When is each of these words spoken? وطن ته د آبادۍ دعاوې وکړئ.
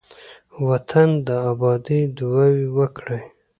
وطن 0.67 1.09
ته 1.13 1.21
د 1.27 1.29
آبادۍ 1.51 2.01
دعاوې 2.17 2.67
وکړئ. 2.77 3.21